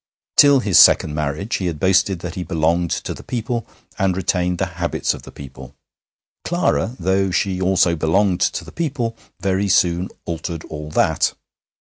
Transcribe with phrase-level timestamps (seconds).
[0.35, 3.67] Till his second marriage he had boasted that he belonged to the people
[3.99, 5.75] and retained the habits of the people.
[6.43, 11.35] Clara, though she also belonged to the people, very soon altered all that.